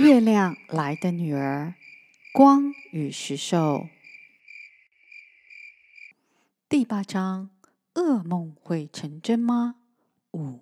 [0.00, 1.74] 月亮来的女儿，
[2.32, 3.86] 光与石兽。
[6.70, 7.50] 第八章：
[7.92, 9.74] 噩梦会成真吗？
[10.30, 10.60] 五。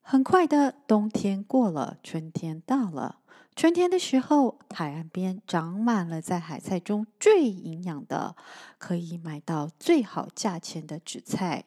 [0.00, 3.18] 很快的，冬天过了，春天到了。
[3.56, 8.36] 春天的时候，海岸边长满了在海菜中最营养的，
[8.78, 11.64] 可以买到最好价钱的紫菜。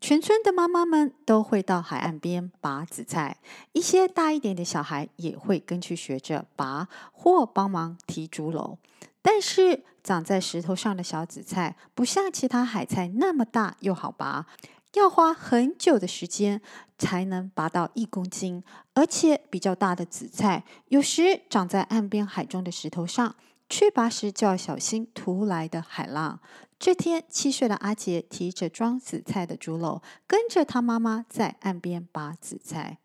[0.00, 3.38] 全村的妈妈们都会到海岸边拔紫菜，
[3.72, 8.76] 一些大一点的小孩也会跟去学着拔或帮忙提竹篓。
[9.22, 14.46] 但是长在石头上的小紫菜不像其他海菜那么大又好拔，
[14.94, 16.60] 要花很久的时间
[16.96, 18.62] 才能拔到一公斤。
[18.94, 23.34] 而且比较大的紫菜有时长在岸边海中的石头上，
[23.68, 26.38] 去拔时就要小心突来的海浪。
[26.78, 32.98] 这天，七岁的阿杰提着装紫菜的竹篓，跟着他妈妈在岸边拔紫菜。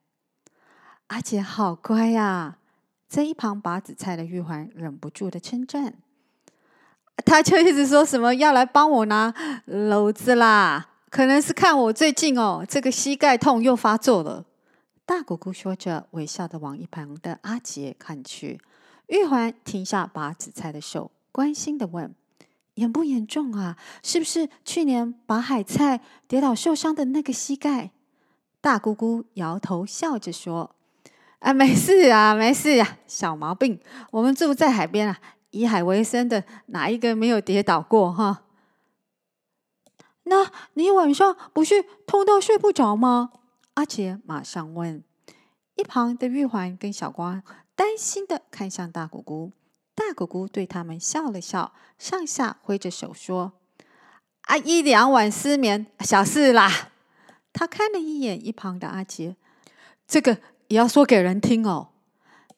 [1.08, 2.58] 阿杰好乖呀！
[3.08, 5.96] 在一旁拔紫菜的玉环忍不住的称赞。
[7.26, 9.34] 他就一直说什么要来帮我拿
[9.68, 14.46] 篓子啦，可能是看我最近哦，这个膝盖痛又发作了。
[15.06, 18.62] 大姑姑说着，微笑的往一旁的阿杰看去。
[19.08, 22.16] 玉环停下拔紫菜的手，关心的问。
[22.76, 23.78] 严不严重啊？
[24.04, 27.92] 是不是去年拔海菜跌倒受伤的那个膝盖？
[28.62, 30.76] 大姑姑摇头笑着说
[31.40, 33.80] ：“啊，没事啊，没事呀，小毛病。
[34.12, 38.44] 我们住在海边啊，以海为生的哪一个没有跌倒过哈？”
[40.26, 43.31] 那你晚上不是痛到睡不着吗？
[43.74, 45.04] 阿杰马上问。
[45.76, 47.42] 一旁的玉环跟小光
[47.76, 49.52] 担心的看向大姑姑。
[50.12, 53.54] 大姑姑对他们笑了笑，上下挥着手说
[54.44, 56.90] ：“啊，一两晚失眠，小事啦。”
[57.54, 59.38] 他看了一眼一旁的阿杰，
[60.06, 61.92] 这个也要说给人听哦。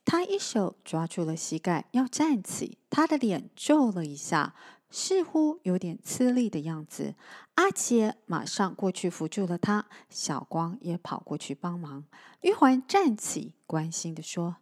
[0.03, 4.55] 他一手抓住了膝盖，要站起，他的脸皱了一下，
[4.89, 7.13] 似乎有点吃力的样子。
[7.53, 12.03] 阿杰马上过去扶住了他，小光也跑过去帮忙。
[12.41, 14.55] 玉环站起，关心地说：“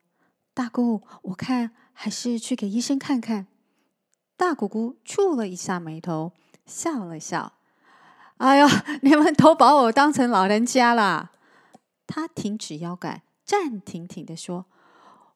[0.53, 3.47] 大姑，我看。”还是去给医生看看。
[4.35, 6.31] 大姑姑触了一下眉头，
[6.65, 7.53] 笑了笑
[8.37, 8.67] ：“哎呦，
[9.03, 11.31] 你们都把我当成老人家了。”
[12.07, 14.65] 她挺直腰杆，站挺挺地说：“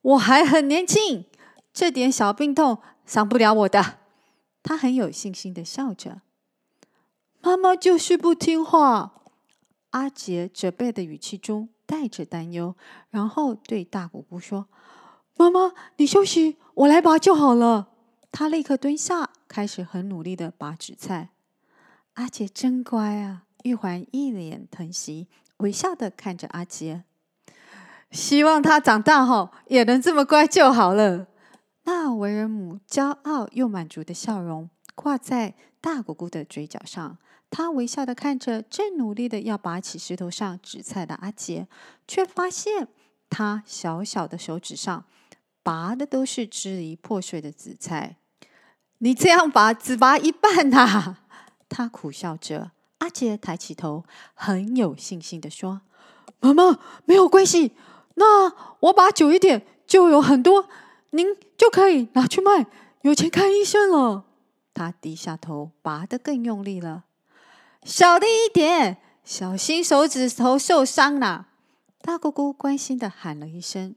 [0.02, 1.26] 我还很年轻，
[1.72, 4.00] 这点小病痛伤不了我的。”
[4.64, 6.22] 她很有信心的笑着。
[7.42, 9.12] 妈妈就是不听话。
[9.92, 12.76] 阿杰责备的语气中带着担忧，
[13.12, 14.68] 然后对大姑姑说。
[15.38, 17.90] 妈妈，你休息，我来拔就好了。
[18.32, 21.30] 他立刻蹲下，开始很努力的拔紫菜。
[22.14, 23.44] 阿杰真乖啊！
[23.64, 27.04] 玉环一脸疼惜，微笑的看着阿杰。
[28.12, 31.28] 希望他长大后也能这么乖就好了。
[31.84, 37.18] 那为人母骄傲又满足的笑容挂在大姑姑的嘴角上。
[37.50, 41.68] 她微笑的看着正努力的要拔起石头上紫菜的阿杰，
[42.08, 42.88] 却发现
[43.30, 45.06] 他小小的手指上。
[45.66, 48.18] 拔的都是支离破碎的紫菜，
[49.00, 51.22] 你这样拔只拔一半呐、啊？
[51.68, 52.70] 他苦笑着。
[53.00, 54.04] 阿杰抬起头，
[54.36, 55.82] 很有信心地说
[56.40, 57.72] ：“妈妈，没有关系，
[58.14, 60.70] 那我拔久一点就有很多，
[61.10, 62.68] 您就可以拿去卖，
[63.02, 64.26] 有钱看医生了。”
[64.72, 67.06] 他低下头，拔得更用力了。
[67.84, 71.48] 小力一点，小心手指头受伤了。
[72.04, 73.96] 大姑姑关心的喊了一声。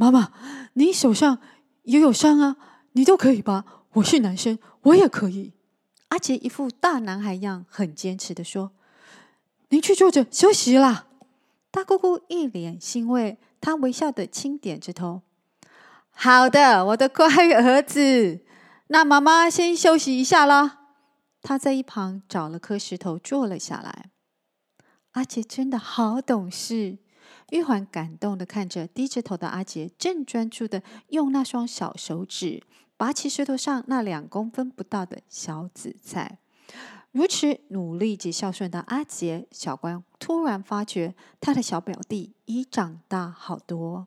[0.00, 0.32] 妈妈，
[0.74, 1.40] 你手上
[1.82, 2.56] 也有伤啊，
[2.92, 3.64] 你都可以吧。
[3.94, 5.54] 我是男生，我也可以。
[6.10, 8.70] 阿杰一副大男孩样，很坚持的说
[9.70, 11.08] ：“您去坐着休息啦。”
[11.72, 15.22] 大姑姑一脸欣慰，她微笑的轻点着头
[16.10, 18.38] ：“好的，我的乖儿子。
[18.86, 20.78] 那妈妈先休息一下啦。”
[21.42, 24.10] 她在一旁找了颗石头坐了下来。
[25.12, 26.98] 阿杰真的好懂事。
[27.50, 32.62] 玉环感动的看着低着头的阿杰，正专注的用那双小手指
[32.96, 36.38] 拔起石头上那两公分不到的小紫菜。
[37.12, 44.06] 如此努力及孝顺的阿杰，小官突然发觉他的小表弟已长大好多。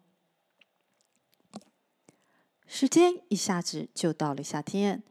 [2.67, 5.03] 时间一下子就到了夏天，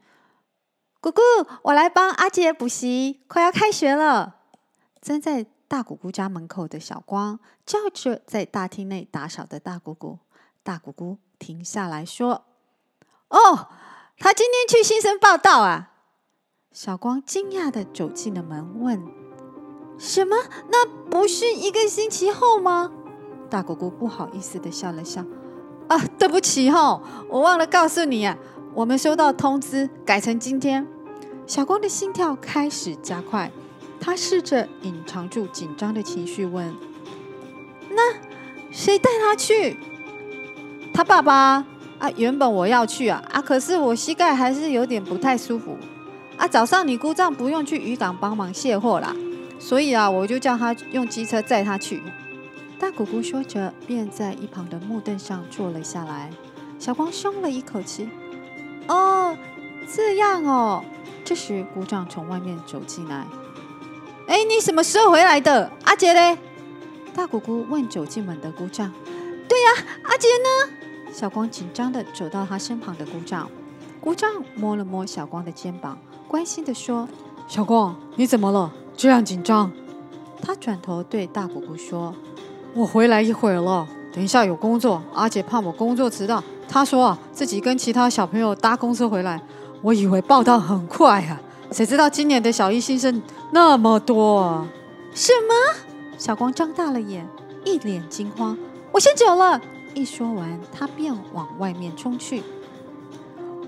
[1.01, 1.21] 姑姑，
[1.63, 4.37] 我来帮阿杰补习，快要开学了。
[5.01, 5.45] 正在。
[5.71, 10.19] 大姑姑家门口的小光叫着在大厅内打扫的大姑姑。
[10.63, 12.43] 大姑姑停下来说
[13.31, 13.69] ：“哦，
[14.17, 15.93] 他今天去新生报到啊！”
[16.73, 19.01] 小光惊讶地走进了门，问
[19.97, 20.35] ：“什么？
[20.69, 22.91] 那不是一个星期后吗？”
[23.49, 25.23] 大姑姑不好意思的笑了笑。
[25.87, 28.37] 啊，对不起吼，我忘了告诉你啊，
[28.75, 30.85] 我们收到通知，改成今天。
[31.47, 33.49] 小光的心跳开始加快，
[34.01, 36.73] 他试着隐藏住紧张的情绪，问
[37.91, 38.15] ：“那
[38.71, 39.77] 谁带他去？”
[40.91, 41.63] 他爸爸
[41.99, 45.77] 啊，原本我要去啊，啊，可是我膝盖还是有点不太舒服。
[46.35, 49.15] 啊，早上你姑丈不用去渔港帮忙卸货啦，
[49.59, 52.01] 所以啊，我就叫他用机车载他去。
[52.79, 56.31] 大姑姑说着，便在一旁的木凳上坐了下来。
[56.79, 58.09] 小光松了一口气。
[58.87, 59.37] 哦，
[59.93, 60.83] 这样哦。
[61.23, 63.27] 这时，姑丈从外面走进来。
[64.31, 65.69] 哎，你什么时候回来的？
[65.83, 66.37] 阿杰嘞？
[67.13, 68.89] 大姑姑问走进门的姑丈。
[69.45, 69.69] 对呀，
[70.03, 70.73] 阿杰呢？
[71.11, 73.49] 小光紧张地走到他身旁的姑丈。
[73.99, 75.97] 姑丈摸了摸小光的肩膀，
[76.29, 77.09] 关心的说
[77.45, 78.71] ：“小光，你怎么了？
[78.95, 79.69] 这样紧张？”
[80.41, 82.15] 他转头对大姑姑说。
[82.73, 85.03] 我回来一会儿了，等一下有工作。
[85.13, 89.41] 阿姐怕我工作迟到，他说啊，自己跟其他小朋友搭公车回来。
[89.81, 93.21] 我以为报道很快啊，谁知道今年的小一新生
[93.51, 94.67] 那么多啊！
[95.13, 95.53] 什么？
[96.17, 97.25] 小光张大了眼，
[97.63, 98.57] 一脸惊慌。
[98.91, 99.59] 我先走了。
[99.93, 102.43] 一说完，他便往外面冲去。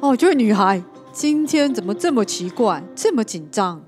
[0.02, 3.84] 哦，这位女孩今天怎么这么奇怪，这么紧张？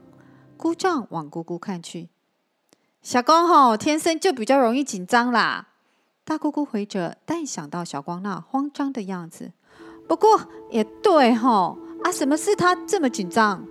[0.56, 2.10] 姑丈往姑姑看去。
[3.02, 5.68] 小光吼，天生就比较容易紧张啦。
[6.24, 9.52] 大姑姑回着，但想到小光那慌张的样子，
[10.08, 10.42] 不过
[10.72, 13.66] 也对吼啊，什么事他这么紧张？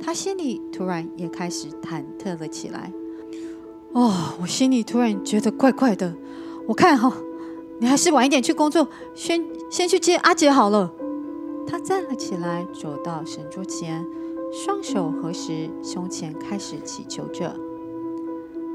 [0.00, 2.92] 他心里突然也开始忐忑了起来。
[3.92, 6.14] 哦，我心里突然觉得怪怪的。
[6.66, 7.12] 我看哈，
[7.80, 10.92] 你还是晚一点去工作，先先去接阿杰好了。
[11.66, 14.04] 他站了起来，走到神桌前，
[14.52, 17.56] 双手合十，胸前开始祈求着。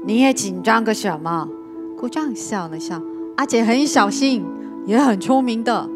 [0.04, 1.48] 你也紧张个什么？
[1.96, 3.00] 姑丈笑了笑。
[3.36, 4.44] 阿姐很小心，
[4.84, 5.88] 也很聪明的。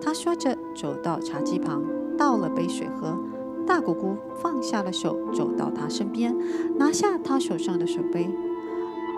[0.00, 1.82] 他说着，走到茶几旁，
[2.18, 3.18] 倒了杯水喝。
[3.66, 6.34] 大姑姑放下了手，走到他身边，
[6.76, 8.30] 拿下他手上的水杯。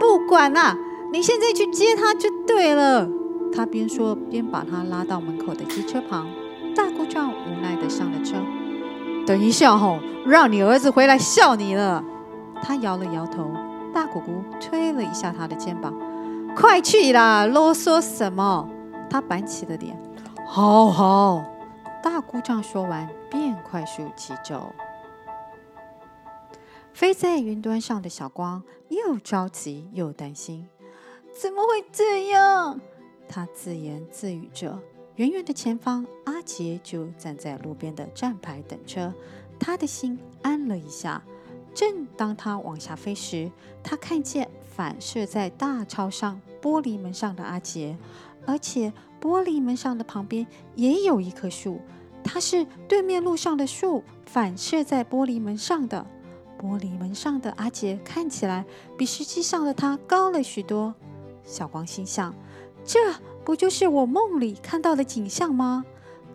[0.01, 0.77] 不管啦，
[1.13, 3.09] 你现在去接他就对了。
[3.53, 6.27] 他边说边把他拉到门口的机车旁。
[6.75, 8.37] 大姑丈无奈地上了车。
[9.27, 12.03] 等一下吼，让你儿子回来笑你了。
[12.63, 13.51] 他摇了摇头。
[13.93, 15.93] 大姑姑推了一下他的肩膀
[16.55, 18.69] ，“快去啦，啰嗦什么？”
[19.11, 19.99] 他板起了脸。
[20.47, 21.43] “好好。”
[22.11, 24.75] 大姑丈说完，便快速骑走。
[26.95, 30.67] 飞在云端上的小光又着急又担心
[31.39, 32.81] ，“怎么会这样？”
[33.29, 34.81] 他自言自语着。
[35.17, 39.13] 远远的前方，阿杰就站在路边的站牌等车，
[39.61, 41.23] 他的心安了一下。
[41.75, 43.53] 正当他往下飞时，
[43.85, 47.99] 他看见反射在大超上玻璃门上的阿杰，
[48.47, 51.83] 而且玻璃门上的旁边也有一棵树。
[52.31, 56.07] 它是对面路上的树反射在玻璃门上的。
[56.61, 58.67] 玻璃门上的阿杰看起来
[58.99, 60.95] 比实际上的他高了许多。
[61.43, 62.35] 小光心想：
[62.85, 62.99] 这
[63.45, 65.85] 不就是我梦里看到的景象吗？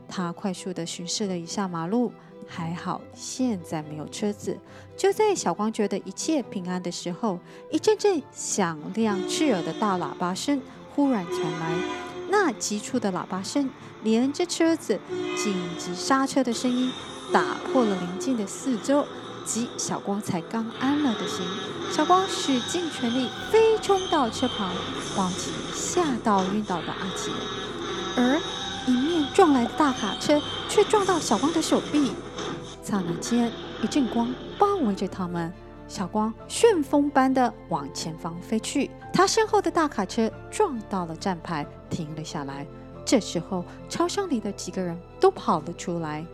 [0.07, 2.11] 他快速地巡视了一下马路。
[2.45, 4.57] 还好，现在没有车子。
[4.97, 7.39] 就在小光觉得一切平安的时候，
[7.71, 10.61] 一阵阵响亮刺耳的大喇叭声
[10.93, 12.12] 忽然传来。
[12.33, 13.69] 那急促的喇叭声
[14.01, 14.99] 连着车子
[15.37, 16.91] 紧急刹车的声音，
[17.31, 19.05] 打破了宁静的四周
[19.45, 21.45] 及小光才刚安了的心。
[21.91, 24.73] 小光使尽全力飞冲到车旁，
[25.15, 27.29] 忘记吓到晕倒的阿杰，
[28.17, 28.41] 而
[28.87, 32.13] 迎面撞来的大卡车却撞到小光的手臂。
[32.81, 33.51] 刹那间，
[33.83, 35.53] 一阵光包围着他们，
[35.87, 38.89] 小光旋风般的往前方飞去。
[39.13, 42.65] 他身后的大卡车撞到了站牌，停了下来。
[43.05, 46.25] 这时候，超商里的几个人都跑了出来。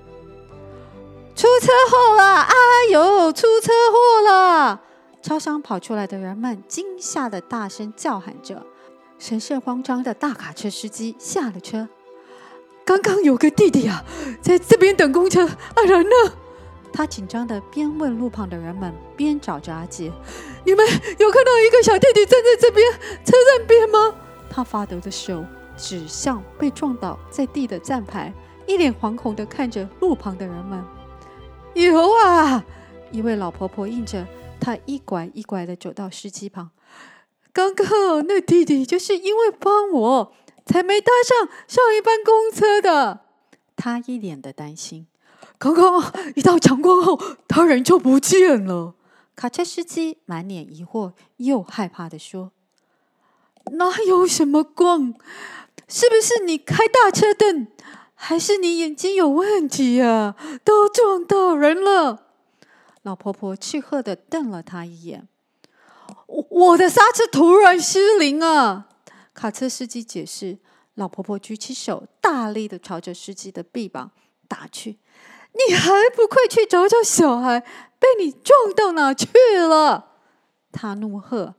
[1.35, 2.41] 出车祸了！
[2.41, 2.53] 哎
[2.91, 4.81] 呦，出车祸了！
[5.21, 8.65] 超商跑出来的人们惊吓的大声叫喊着。
[9.17, 11.89] 神色慌张的大卡车司机下了车。
[12.85, 14.03] 刚刚有个弟弟啊，
[14.41, 16.15] 在这边等公车，啊人呢？
[16.91, 20.11] 他紧张地边问路旁的人们，边找着阿杰。
[20.65, 20.85] 你们
[21.17, 22.91] 有看到一个小弟弟站在这边
[23.23, 24.15] 车站边吗？
[24.49, 25.45] 他发抖的手
[25.77, 28.33] 指向被撞倒在地的站牌，
[28.65, 30.83] 一脸惶恐地看着路旁的人们。
[31.73, 32.63] 有啊，
[33.11, 34.25] 一位老婆婆应着，
[34.59, 36.71] 她一拐一拐地走到司机旁。
[37.53, 40.33] 刚刚那弟弟就是因为帮我。
[40.65, 43.21] 才没搭上上一班公车的，
[43.75, 45.07] 他一脸的担心。
[45.59, 46.01] 刚刚
[46.35, 48.95] 一道强光后，他人就不见了。
[49.35, 52.51] 卡车司机满脸疑惑又害怕的说
[53.73, 55.13] ：“哪有什么光？
[55.87, 57.67] 是不是你开大车灯，
[58.15, 60.35] 还是你眼睛有问题呀？
[60.63, 62.27] 都撞到人了！
[63.01, 65.27] 老婆婆气喝的瞪了他一眼。
[66.27, 68.87] 我我的刹车突然失灵啊！
[69.33, 70.59] 卡车司机解释。
[70.95, 74.11] 老婆婆举起手，大力的朝着司机的臂膀
[74.47, 74.97] 打去。
[75.53, 77.59] 你还不快去找找小孩，
[77.97, 79.27] 被你撞到哪去
[79.57, 80.11] 了？
[80.71, 81.55] 他怒喝，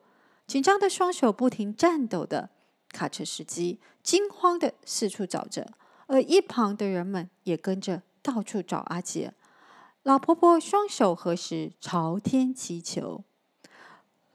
[0.46, 2.50] 紧张的双手不停颤抖的
[2.92, 5.66] 卡车司机惊慌的四处找着，
[6.06, 9.32] 而一旁的人们也跟着到处找阿杰。
[10.02, 13.24] 老婆婆双手合十，朝天祈求。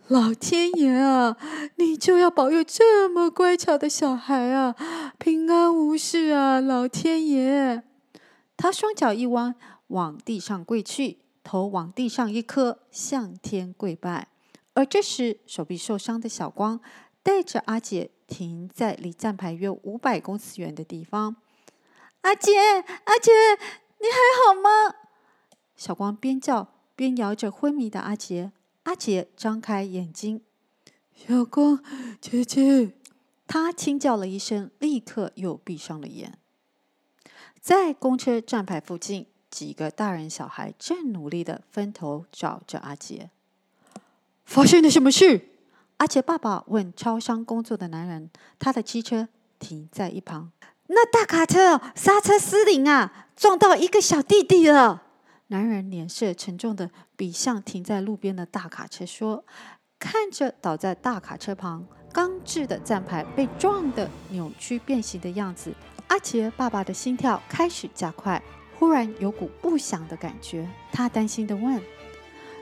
[0.07, 1.35] 老天爷啊，
[1.77, 4.75] 你就要保佑这么乖巧的小孩啊，
[5.17, 6.61] 平安无事啊！
[6.61, 7.83] 老天爷，
[8.57, 9.55] 他双脚一弯，
[9.87, 14.29] 往地上跪去，头往地上一磕，向天跪拜。
[14.73, 16.79] 而这时，手臂受伤的小光
[17.21, 21.35] 带着阿杰停在离站牌约五百公尺远的地方。
[22.21, 22.51] 阿杰，
[23.05, 23.31] 阿杰，
[23.99, 24.95] 你还好吗？
[25.75, 28.51] 小光边叫边摇着昏迷的阿杰。
[28.83, 30.41] 阿杰张开眼睛，
[31.11, 31.83] 小光
[32.21, 32.93] 姐姐，
[33.47, 36.37] 他轻叫了一声，立刻又闭上了眼。
[37.65, 43.31] 在公车站牌附近，几个大人小孩正努力的分头找着阿杰。
[44.43, 45.49] 发生了什么事？
[45.97, 48.29] 阿杰爸爸问超商工作的男人。
[48.59, 50.51] 他的机车停在一旁。
[50.89, 55.01] 那大卡车刹车失灵啊，撞到一个小弟弟了。
[55.47, 59.43] 男人脸色沉重的比向停在路边的大卡车说
[59.97, 65.73] ：“看着倒在大卡车旁钢制的站牌被撞得扭曲变形的样子，
[66.07, 68.41] 阿杰爸爸的心跳开始加快。
[68.77, 71.81] 忽然有股不祥的感觉，他担心的问：‘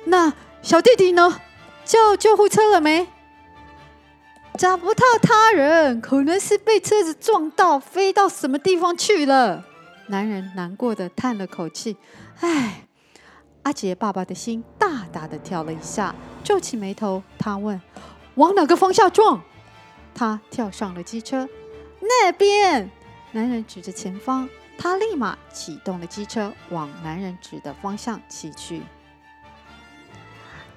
[0.06, 0.32] 那
[0.62, 1.42] 小弟弟呢？
[1.84, 3.08] 叫救护车了没？’
[4.58, 9.66] 找不到他人，可能是被车子撞到，飞到什么地方去了。”
[10.08, 11.98] 男人难过的叹了口气。
[12.42, 12.86] 唉，
[13.64, 17.24] 阿杰爸爸的心大大的跳了一下，皱起眉头。
[17.40, 17.82] 他问
[18.36, 19.42] ：“往哪个方向撞？”
[20.14, 21.50] 他跳上了机车，
[22.00, 22.92] 那边。
[23.34, 24.48] 男人指着前方，
[24.78, 28.84] 他立马启动了机车，往男人指的方向骑去。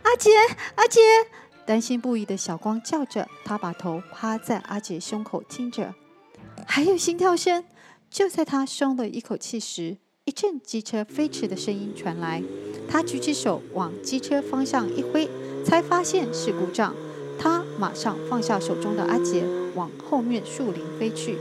[0.02, 0.30] 阿杰，
[0.74, 1.00] 阿杰，
[1.66, 5.94] 担心不已的小光叫着，他把头趴在阿杰胸口听着，
[6.66, 7.62] 还有心跳声。
[8.08, 12.42] 就在他松了一口气时，一阵机车飞驰的声音传来，
[12.88, 15.28] 他举起手往机车方向一挥，
[15.62, 16.94] 才发现是故障。
[17.38, 19.44] 他马上放下手中的阿杰，
[19.74, 21.36] 往后面树林飞去。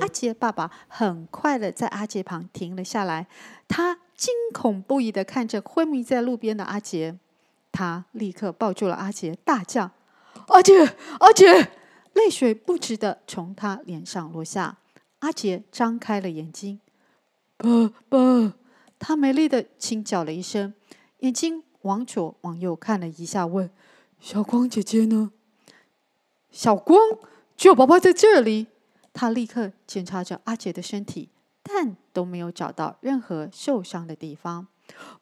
[0.00, 3.26] 阿杰爸爸很快的在阿杰旁停了下来，
[3.66, 7.16] 他惊恐不已的看着昏迷在路边的阿杰，
[7.72, 9.90] 他立刻抱住了阿杰，大叫
[10.48, 11.72] ：“阿杰，阿杰！”
[12.14, 14.78] 泪水不止的从他脸上落下。
[15.20, 16.80] 阿杰张开了眼睛。
[17.56, 17.68] 爸
[18.08, 18.54] 爸，
[18.98, 20.74] 他没力的轻叫了一声，
[21.20, 23.70] 眼睛往左往右看了一下，问
[24.18, 25.30] ：“小光姐姐呢？”
[26.50, 26.98] 小光，
[27.56, 28.66] 只有爸爸在这里。
[29.18, 31.28] 他立刻检查着阿杰的身体，
[31.64, 34.68] 但都没有找到任何受伤的地方。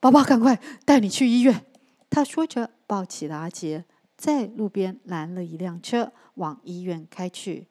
[0.00, 1.64] 爸爸，赶快带你去医院。
[2.10, 7.68] 他说着，抱起了阿杰，在路边拦了一辆车，往医院开去。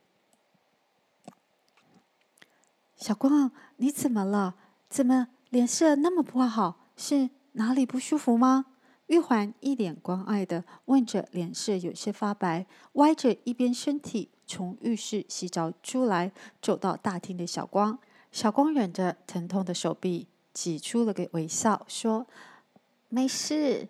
[2.96, 4.56] 小光，你怎么了？
[4.90, 6.90] 怎么脸色那么不好？
[6.98, 8.66] 是哪里不舒服吗？
[9.06, 17.98] 玉环一脸关爱的问着，脸色有些发白、歪着一边身体从浴室洗澡出来，走到大厅的小光。
[18.32, 22.28] 小光忍着疼痛的手臂，挤出了个微笑，说
[23.10, 23.88] ：“没事。”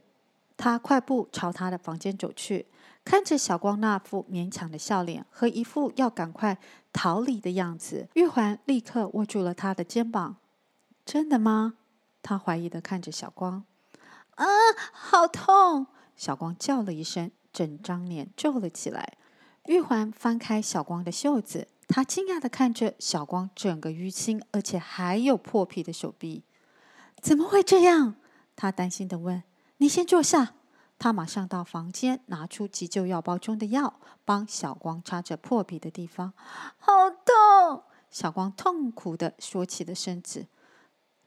[0.58, 2.68] 他快步朝他的房间走去。
[3.04, 6.58] 看着小光那副勉强的笑脸和一副要赶快
[6.92, 10.38] 逃离的样子，玉环立刻握住了他的肩膀。
[11.06, 11.76] “真的吗？”
[12.24, 13.64] 他怀疑的看着小光。
[14.36, 14.46] “啊，
[14.92, 19.18] 好痛！”小光叫了一声，整张脸皱了起来。
[19.67, 26.43] 玉环翻开小光的袖子，他惊讶的看着小光整个淤青，而且还有破皮的手臂。
[27.22, 28.15] “怎么会这样？”
[28.55, 29.43] 他担心的问。
[29.77, 30.53] “你先坐下。”
[30.98, 36.31] 他马上到房间，拿出急救药包中的药，帮小光擦着破皮的地方。
[36.77, 37.84] 好痛！
[38.10, 40.48] 小光痛苦的缩起了身子。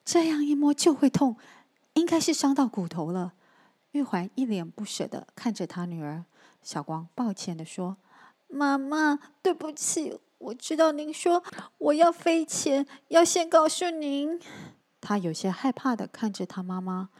[0.06, 1.36] 这样一摸就会痛，
[1.92, 3.34] 应该是伤到骨头了。
[3.90, 6.24] 玉环一脸不舍的看着他女儿。
[6.62, 7.98] 小光抱歉的说
[8.48, 11.42] ：“妈妈，对不起，我知道您说
[11.78, 14.40] 我要飞前要先告诉您。”
[15.00, 17.10] 他有些害怕地看着他妈妈。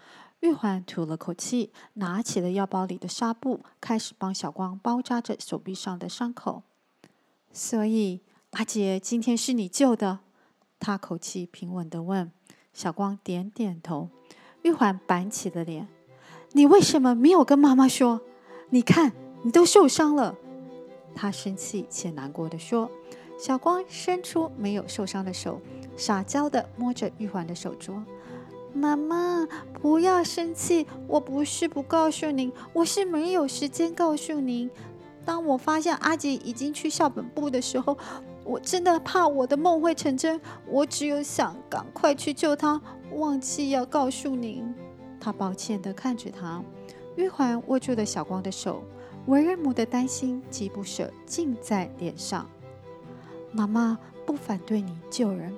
[0.40, 6.62] 玉环吐了口气，拿起了药包里的纱布，开始帮小光包扎着手臂上的伤口。
[7.52, 8.20] 所以
[8.50, 10.20] 阿杰今天是你救的？
[10.78, 12.30] 他口气平稳地问。
[12.72, 14.10] 小光点点头。
[14.62, 15.88] 玉环板起了脸
[16.52, 18.20] ：“你为什么没有跟妈妈说？
[18.70, 20.36] 你看，你都受伤了。”
[21.14, 22.90] 他生气且难过地说。
[23.38, 25.60] 小光伸出没有受伤的手，
[25.96, 28.02] 撒娇地摸着玉环的手镯
[28.74, 29.46] ：“妈妈，
[29.80, 34.68] 不要生气，我不是不告诉您，我是没有时间告诉您。
[35.24, 37.96] 当我发现阿杰已经去校本部的时候，
[38.42, 42.80] 我真的怕我的梦会成真，我只有想赶快去救他，
[43.12, 44.74] 忘记要告诉您。”
[45.20, 46.60] 他抱歉地看着他，
[47.14, 48.82] 玉环握住了小光的手，
[49.28, 52.48] 为人母的担心及不舍尽在脸上。
[53.52, 55.54] 妈妈不反对你救人，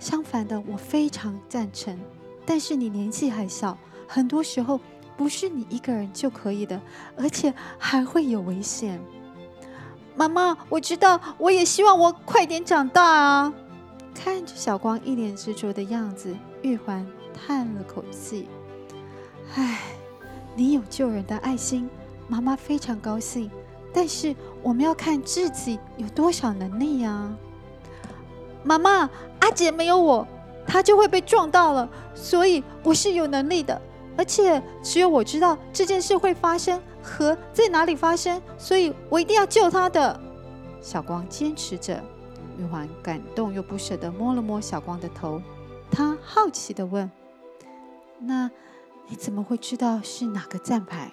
[0.00, 1.96] 相反的，我非常赞成。
[2.44, 3.78] 但是你年纪还小，
[4.08, 4.80] 很多时候
[5.16, 6.80] 不是你一个人就可以的，
[7.16, 9.00] 而且还会有危险。
[10.16, 13.54] 妈妈，我知道，我也希望我快点长大啊！
[14.12, 18.48] 看着小光一脸执着的样子，玉环叹了口气
[19.54, 19.78] ：“唉，
[20.56, 21.88] 你有救人的爱心，
[22.28, 23.50] 妈妈非常高兴。”
[23.92, 27.34] 但是我们要看自己有多少能力呀、
[28.62, 29.08] 妈妈，
[29.40, 30.28] 阿杰没有我，
[30.66, 33.80] 他就会被撞到了，所以我是有能力的，
[34.16, 40.20] 而且只有我知道这件事会发生和在哪里发生，所以我一定要救他的。
[40.82, 42.00] 小光坚持着，
[42.58, 45.40] 玉环感动又不舍得摸了摸小光的头，
[45.90, 47.10] 他好奇的问
[48.20, 48.50] ：“那
[49.08, 51.10] 你怎么会知道是哪个站牌？”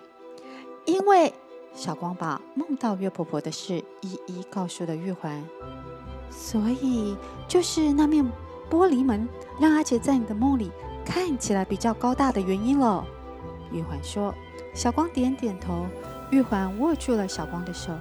[0.86, 1.34] 因为。
[1.74, 5.43] 小光把梦到月婆婆的事一一告诉了玉环，
[6.30, 7.17] 所以
[7.50, 8.24] 就是那面
[8.69, 9.28] 玻璃门
[9.60, 10.71] 让阿杰在你的梦里
[11.06, 13.06] 看起来比较高大的原因了。
[13.74, 14.34] 玉环说。
[14.74, 15.86] 小光点点头。
[16.32, 17.93] 玉环握住了小光的手。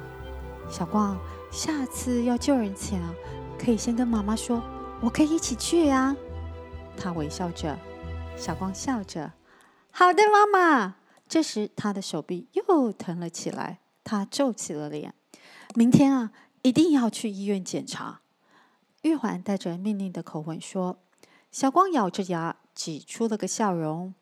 [0.69, 1.17] 小光，
[1.51, 3.15] 下次要救人前啊，
[3.59, 4.63] 可以先跟妈妈说，
[5.01, 6.17] 我可以一起去呀。
[6.97, 7.77] 她微笑着。
[8.37, 9.33] 小光笑着。
[9.91, 10.95] 好的，妈妈。
[11.29, 13.81] 这时，他的手臂又疼了起来。
[14.03, 15.15] 他皱起了脸。
[15.75, 16.31] 明天啊，
[16.63, 18.21] 一定要去医院检查。
[19.03, 20.99] 玉环带着命令的口吻说。
[21.51, 24.13] 小光咬着牙，挤出了个笑容。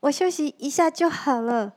[0.00, 1.74] 我休息一下就好了。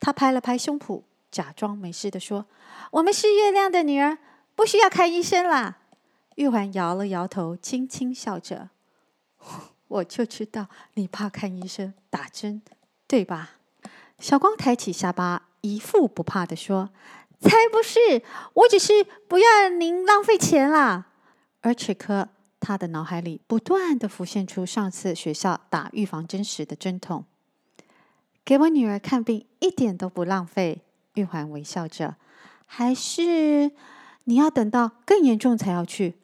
[0.00, 2.46] 他拍了拍胸脯，假装没事的说
[2.90, 4.18] ：“我们是月亮的女儿，
[4.56, 5.78] 不需要看医生啦。”
[6.34, 8.70] 玉环摇了摇头，轻轻笑着。
[9.86, 12.60] 我就知道你怕看医生、打针，
[13.06, 13.59] 对吧？
[14.20, 16.90] 小光抬起下巴，一副不怕地说
[17.40, 21.06] ：“才不是，我只是不要您浪费钱啦。”
[21.62, 22.28] 而此刻，
[22.60, 27.24] 他的脑海里不断地浮现出上次学校打预防针时的针痛。
[28.44, 30.82] 给我女儿看病一点都不浪费。
[31.14, 32.16] 玉环微笑着，
[32.66, 33.72] 还是
[34.24, 36.14] 你要等到更严重才要去？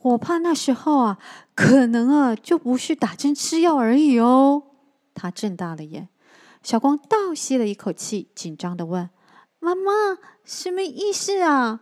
[0.00, 1.18] 我怕那时候啊，
[1.54, 4.62] 可能啊，就不是打针吃药而已哦。
[5.12, 6.08] 他睁大了眼。
[6.62, 9.10] 小光倒吸了一口气，紧张地问
[9.58, 11.80] ：“妈妈，什么意思啊？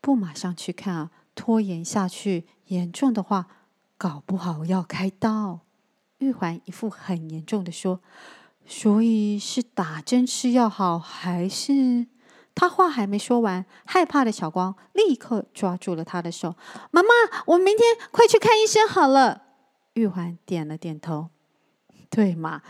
[0.00, 1.10] 不马上去看啊？
[1.34, 3.46] 拖延下去，严重的话，
[3.96, 5.60] 搞不好要开刀。”
[6.18, 8.00] 玉环一副很严重的说
[8.66, 12.06] ：“所以是打针吃药好，还是……”
[12.54, 16.54] 他话还没说完，害怕的小光立刻抓住了他的手
[16.92, 17.08] ：“妈妈，
[17.46, 19.44] 我明天快去看医生好了。”
[19.94, 21.30] 玉环点了点头
[22.10, 22.60] ：“对嘛。”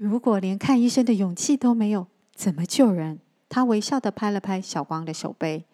[0.00, 3.20] 如果连看医生的勇气都没有，怎么救人？
[3.50, 5.66] 他微笑地拍了拍小光的手背。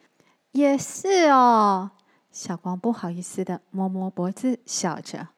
[0.51, 1.93] 也是哦，
[2.33, 5.29] 小光不好意思地摸摸脖子，笑着。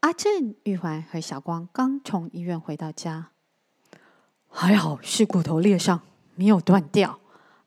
[0.00, 3.28] 阿正、玉环和小光刚从医院回到家，
[4.48, 6.00] 还好是骨头裂伤，
[6.34, 7.20] 没有断掉。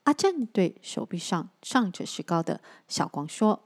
[0.04, 3.64] 阿正对手臂上上着石膏的小光说：“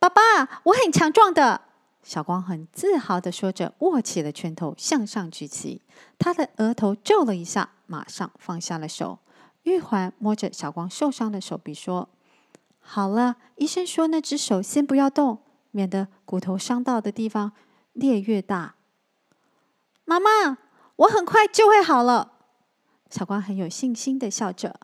[0.00, 0.20] 爸爸，
[0.64, 1.60] 我很强壮的。”
[2.02, 5.80] 小光很自豪的说着，握起了拳头，向上举起。
[6.18, 9.18] 他的额头皱了一下，马上放下了手。
[9.62, 12.08] 玉环摸着小光受伤的手臂说
[12.82, 15.38] ：“好了，医生说那只手先不要动，
[15.70, 17.52] 免得骨头伤到的地方
[17.92, 18.74] 裂越大。”
[20.04, 20.58] 妈妈，
[20.96, 22.32] 我很快就会好了。
[23.08, 24.80] 小光很有信心的笑着。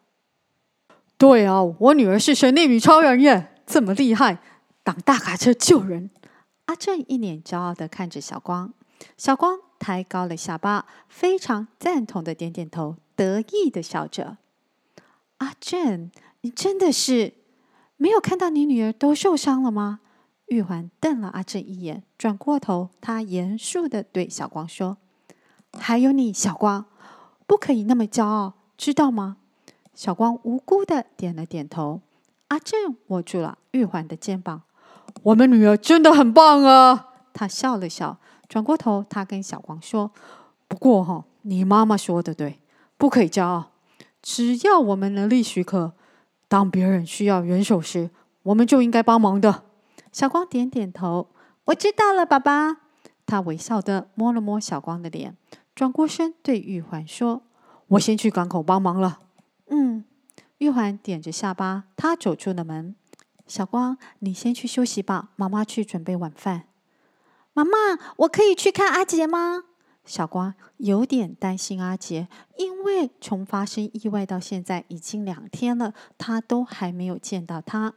[1.17, 4.39] 对啊，我女儿是神力女超人耶，这么厉害，
[4.85, 6.09] 挡大卡车救人。
[6.69, 8.75] 阿正一脸骄傲地看着小光，
[9.17, 14.37] 小光抬高了下巴，非常赞同的点点头，得意的笑着。
[15.39, 16.11] 阿正，
[16.43, 17.33] 你真的是
[17.97, 20.01] 没有看到你女儿都受伤了吗？
[20.49, 24.99] 玉环瞪了阿正一眼，转过头，他严肃的对小光说
[25.73, 26.85] ：“还有你，小光，
[27.47, 29.39] 不可以那么骄傲，知道吗？”
[29.95, 32.03] 小光无辜的点了点头。
[32.49, 34.65] 阿正握住了玉环的肩膀。
[35.29, 37.09] 我们女儿真的很棒啊！
[37.35, 40.11] 他笑了笑，转过头，他跟小光说
[40.67, 42.61] ：“不过哈，你妈妈说的对，
[42.97, 43.73] 不可以骄傲。
[44.23, 45.93] 只要我们能力许可，
[46.49, 48.09] 当别人需要援手时，
[48.45, 49.65] 我们就应该帮忙的。”
[50.13, 51.29] 小光点点头
[51.67, 52.79] ：“我知道了，爸爸。”
[53.27, 55.37] 他微笑的摸了摸小光的脸，
[55.75, 57.43] 转过身对玉环说
[57.89, 59.19] ：“我先去港口帮忙了。”
[59.69, 60.05] 嗯，
[60.57, 62.97] 玉环点着下巴，他走出了门。
[63.49, 66.65] 小光，你先去休息吧，妈妈去准备晚饭。
[67.55, 67.71] 妈妈，
[68.19, 69.65] 我可以去看阿杰吗？
[70.05, 77.95] 小光有点担心阿杰，因为从发生意外到现在已经两天了，他都还没有见到他。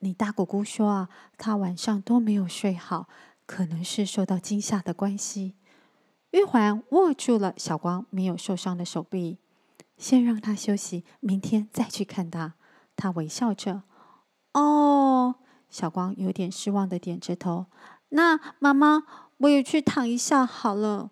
[0.00, 3.08] 你大姑姑说啊，他晚上都没有睡好，
[3.46, 5.54] 可能是受到惊吓的关系。
[6.32, 9.38] 玉环握住了小光没有受伤的手臂，
[9.96, 12.54] 先让他休息，明天再去看他。
[12.96, 13.82] 他微笑着。
[14.52, 15.36] 哦，
[15.70, 17.66] 小光有点失望的点着头。
[18.10, 19.04] 那妈妈，
[19.38, 21.10] 我也去躺一下好了。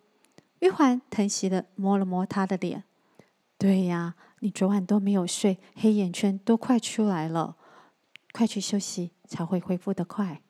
[0.58, 2.84] 玉环疼惜的摸了摸他的脸。
[3.56, 7.56] 对呀，你昨晚都没有睡，黑眼圈都快出来了，
[8.32, 10.42] 快去休息才会恢复的快。